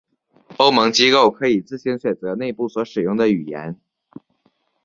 [0.57, 3.79] 欧盟机构可以自行选择内部所使用的语言。